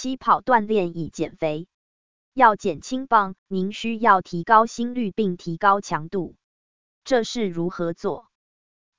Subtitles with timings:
[0.00, 1.66] 七跑锻炼以减肥。
[2.32, 6.36] 要减轻磅，您需要提高心率并提高强度。
[7.02, 8.28] 这是如何做？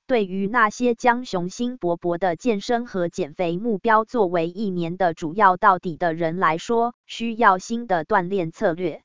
[0.06, 9.02] 对于那些将雄心勃勃的健身和减肥目标作为一年的主要到底的人来说，需要新的锻炼策略。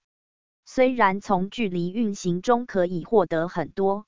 [0.65, 4.05] 虽然从距离运行中可以获得很多。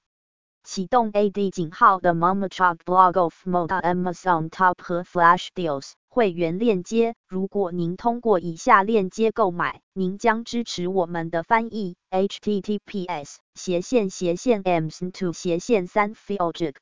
[0.61, 7.15] 启动 AD 井号的 Mama Chalk Blog of Moda Amazon Top 和 Flash Deals 会员链接。
[7.27, 11.95] 如果您通过以下链接购买，您将支持我们的翻译。
[12.09, 16.75] https 斜线斜线 ms2 斜线三 fiojig。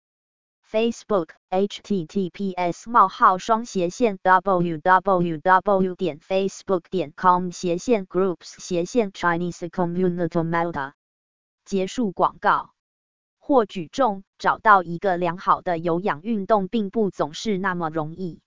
[0.67, 10.93] Facebook https: 冒号双斜线 www 点 facebook 点 com 斜线 groups 斜线 Chinese Community Melda
[11.63, 12.74] 结束广告。
[13.47, 18.41] 或举重，找到一个良好的有氧运动并不总是那么容易。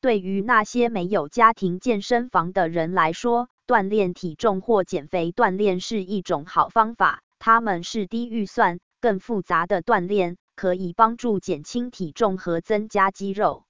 [0.00, 7.20] 对于那些没有家庭健身房的人来说，锻炼体重或减肥锻炼是一种好方法。
[7.38, 13.66] 它们是低预算、更复杂的锻炼，可以帮助减轻体重和增加肌肉。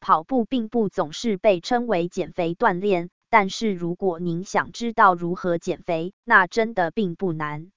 [0.00, 7.70] 跑步并不总是被称为减肥锻炼，但是如果您想知道如何减肥，那真的并不难。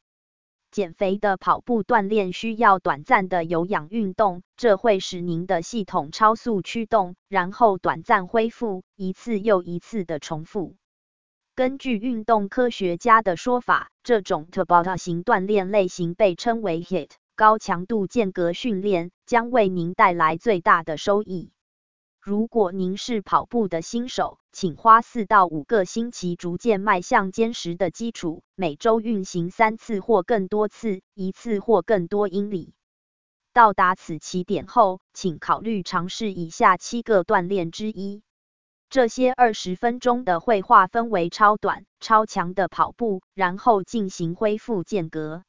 [0.77, 10.75] 减肥的跑步锻炼需要短暂的有氧运动，这会使您的系统超速驱动，然后短暂恢复，一次又一次的重复。
[11.55, 21.49] 根据运动科学家的说法，这种 Tabata 型锻炼类型被称为 HIIT 高强度间隔训练，将为您带来最大的收益。
[22.27, 32.73] 如果您是跑步的新手，请花四到五个星期逐渐迈向坚实的基础，每周运行三次或更多次，一次或更多英里。
[33.53, 38.23] 到达此起点后，请考虑尝试以下七个锻炼之一。
[38.89, 45.43] 这些二十分钟的会划分为超短、超强的跑步，然后进行恢复间隔。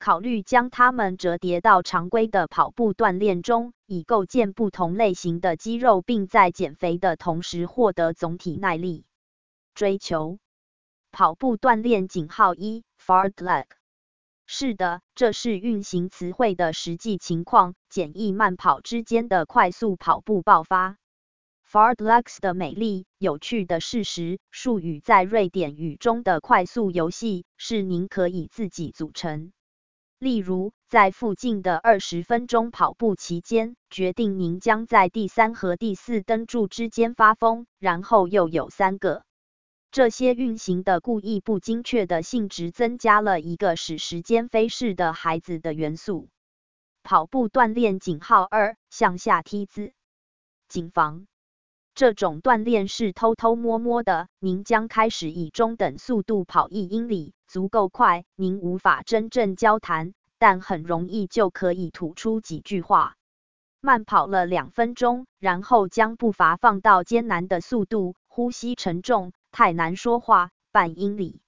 [0.00, 9.04] 考虑将它们折叠到常规的跑步锻炼中，以构建不同类型的肌肉，并在减肥的同时获得总体耐力。
[9.74, 10.38] 追求
[11.12, 13.66] 跑步锻炼井号一 fartlek。
[14.46, 20.96] 是的，这是运行词汇的实际情况，简易慢跑之间的快速跑步爆发。
[21.70, 29.52] fartleks 的美丽、有趣的事实，术语在瑞典语中的快速游戏，是您可以自己组成。
[30.20, 39.24] 例如，在附近的二十分钟跑步期间，决定您将在第三和第四灯柱之间发疯，然后又有三个。
[39.90, 46.28] 这些运行的故意不精确的性质，增加了一个使时间飞逝的孩子的元素。
[47.02, 49.94] 跑步锻炼井号二向下梯子。
[50.68, 51.26] 谨防，
[51.94, 54.28] 这种锻炼是偷偷摸摸的。
[54.38, 57.32] 您将开始以中等速度跑一英里。
[57.50, 63.16] 足够快，您无法真正交谈，但很容易就可以吐出几句话。
[63.80, 70.52] 慢跑了两分钟，然后将步伐放到艰难的速度，呼吸沉重，太难说话。
[70.70, 71.40] 半英里。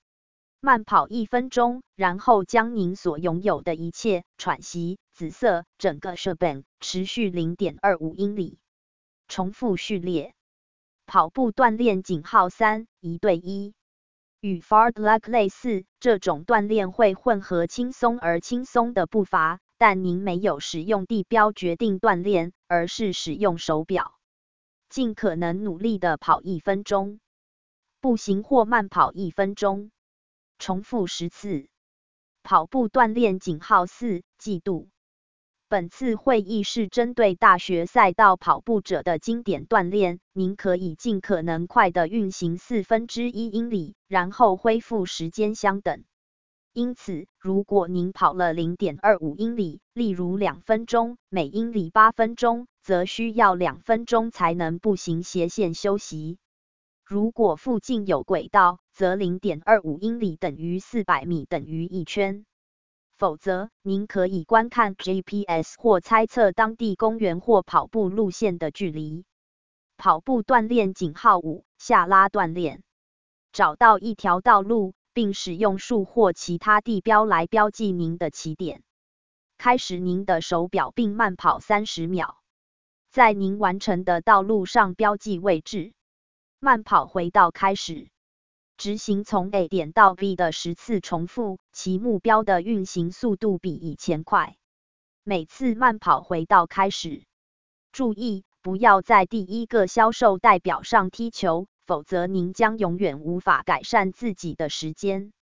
[0.59, 4.99] 慢跑一分钟，然后将您所拥有的一切喘息。
[5.13, 8.59] 紫色，整个设备持续零点二五英里。
[9.29, 10.35] 重复序列。
[11.07, 13.73] 跑步锻炼井号三，一对一。
[14.43, 24.17] 与 fartlek 类似，这种锻炼会混合轻松而轻松的步伐，但您没有使用地标决定锻炼，而是使用手表。
[24.89, 27.21] 尽可能努力的跑一分钟，
[28.01, 29.93] 步行或慢跑一分钟，
[30.59, 31.69] 重复十次。
[32.43, 34.89] 跑步锻炼井号四，季度。
[35.73, 40.21] 本次会议是针对大学赛道跑步者的经典锻炼。
[40.35, 46.05] 您可以尽可能快的运行四分之一英里，然后恢复时间相等。
[46.75, 56.37] 因此，如果您跑了零点二五英里，例如两分钟，每英里八分钟，则需要两分钟才能步行斜线休息。
[57.03, 62.45] 如果附近有轨道，则零点二五英里等于四百米，等于一圈。
[63.17, 69.25] 否则，您可以观看 GPS 或猜测当地公园或跑步路线的距离。
[69.97, 72.83] 跑步锻炼井号五下拉锻炼。
[73.53, 78.83] 找到一条道路，并使用树或其他地标来标记您的起点。
[79.59, 82.39] 开始您的手表并慢跑三十秒，
[83.11, 85.93] 在您完成的道路上标记位置。
[86.59, 88.12] 慢跑回到开始。
[88.77, 94.57] 执行从 A 点到 B 的十次重复，其目标的运行速度比以前快。
[95.23, 97.25] 每次慢跑回到开始。
[97.93, 105.33] 注意，不要在第一个销售代表上踢球，否则您将永远无法改善自己的时间。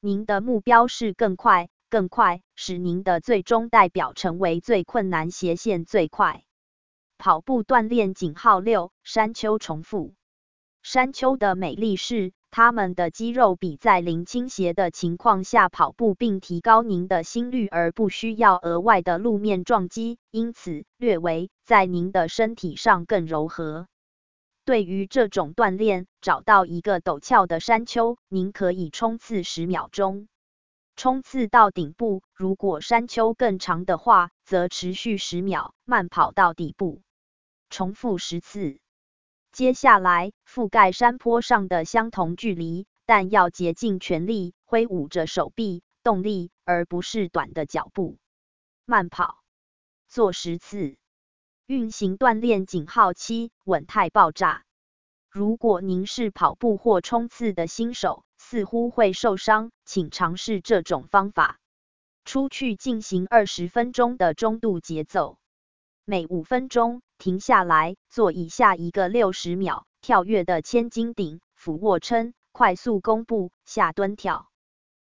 [0.00, 6.44] 您的目标是更快、更快，使您的最终代表成为最困难斜线最快。
[7.16, 10.14] 跑步锻炼井号六山丘重复。
[10.82, 12.34] 山丘的美丽是。
[12.56, 23.88] 他们的肌肉比在零倾斜的情况下跑步，并提高您的心率，而不需要额外的路面撞击，因此略为在您的身体上更柔和。
[24.64, 30.28] 对于这种锻炼，找到一个陡峭的山丘，您可以冲刺十秒钟，
[30.94, 32.22] 冲刺到顶部。
[32.36, 37.02] 如果山丘更长的话，则持续十秒，慢跑到底部，
[37.68, 38.78] 重复十次。
[39.54, 48.18] 接下来，覆盖山坡上的相同距离，但要竭尽全力挥舞着手臂，动力，而不是短的脚步。
[48.84, 49.44] 慢跑，
[50.08, 50.96] 做十次。
[51.68, 54.64] 运行锻炼井号七，稳态爆炸。
[55.30, 61.60] 如果您是跑步或冲刺的新手，似乎会受伤，请尝试这种方法。
[62.24, 65.38] 出去进行二十分钟的中度节奏，
[66.04, 67.00] 每五分钟。
[67.16, 74.48] 停下来，做以下一个六十秒跳跃的千斤顶、俯卧撑、快速弓步、下蹲跳。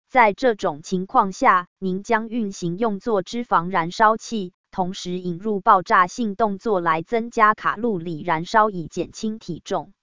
[0.07, 9.94] 在这种情况下，您将运行用作脂肪燃烧器，同时引入爆炸性动作来增加卡路里燃烧，以减轻体重。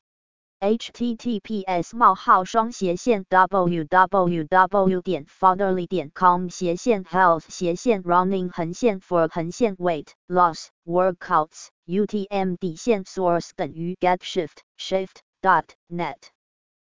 [0.62, 5.02] https: 冒号双斜线 www.
[5.04, 5.86] 点 fatherly.
[5.86, 13.52] 点 com 斜线 health 斜线 running 横线 for 横线 weight loss workouts UTM 底线 source
[13.56, 16.32] 等于 get shift shift dot net